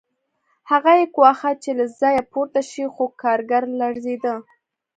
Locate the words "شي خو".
2.69-3.05